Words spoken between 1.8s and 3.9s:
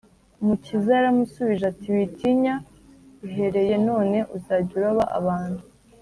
“witinya, uhereye